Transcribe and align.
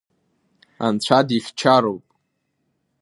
Анцәа 0.85 1.19
дихьчароуп. 1.27 2.05